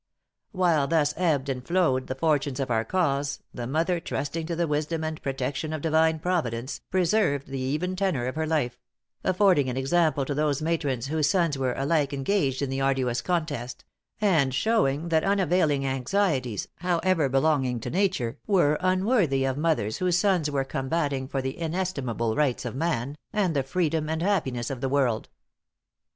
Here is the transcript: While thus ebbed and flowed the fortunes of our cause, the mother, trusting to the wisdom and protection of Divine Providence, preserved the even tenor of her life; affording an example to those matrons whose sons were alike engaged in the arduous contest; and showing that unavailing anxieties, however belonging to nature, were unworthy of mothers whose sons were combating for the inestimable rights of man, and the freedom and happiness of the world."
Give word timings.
While 0.51 0.87
thus 0.87 1.13
ebbed 1.15 1.47
and 1.47 1.63
flowed 1.63 2.07
the 2.07 2.15
fortunes 2.15 2.59
of 2.59 2.71
our 2.71 2.83
cause, 2.83 3.43
the 3.53 3.67
mother, 3.67 3.99
trusting 3.99 4.47
to 4.47 4.55
the 4.55 4.65
wisdom 4.65 5.03
and 5.03 5.21
protection 5.21 5.73
of 5.73 5.83
Divine 5.83 6.17
Providence, 6.17 6.81
preserved 6.89 7.47
the 7.49 7.59
even 7.59 7.95
tenor 7.95 8.25
of 8.25 8.33
her 8.33 8.47
life; 8.47 8.79
affording 9.23 9.69
an 9.69 9.77
example 9.77 10.25
to 10.25 10.33
those 10.33 10.59
matrons 10.59 11.05
whose 11.05 11.29
sons 11.29 11.55
were 11.55 11.73
alike 11.75 12.13
engaged 12.13 12.63
in 12.63 12.71
the 12.71 12.81
arduous 12.81 13.21
contest; 13.21 13.85
and 14.19 14.55
showing 14.55 15.09
that 15.09 15.23
unavailing 15.23 15.85
anxieties, 15.85 16.67
however 16.77 17.29
belonging 17.29 17.79
to 17.81 17.91
nature, 17.91 18.39
were 18.47 18.79
unworthy 18.81 19.45
of 19.45 19.55
mothers 19.55 19.97
whose 19.99 20.17
sons 20.17 20.49
were 20.49 20.65
combating 20.65 21.27
for 21.27 21.43
the 21.43 21.59
inestimable 21.59 22.35
rights 22.35 22.65
of 22.65 22.73
man, 22.75 23.19
and 23.31 23.55
the 23.55 23.61
freedom 23.61 24.09
and 24.09 24.23
happiness 24.23 24.71
of 24.71 24.81
the 24.81 24.89
world." 24.89 25.29